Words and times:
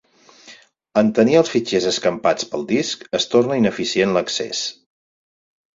En 1.01 1.11
tenir 1.19 1.37
els 1.41 1.51
fitxers 1.57 1.87
escampats 1.91 2.49
pel 2.55 2.67
disc, 2.75 3.07
es 3.21 3.29
torna 3.35 3.61
ineficient 3.65 4.19
l'accés. 4.19 4.69